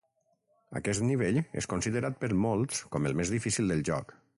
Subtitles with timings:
[0.79, 4.23] Aquest nivell és considerat per molts com el més difícil del joc.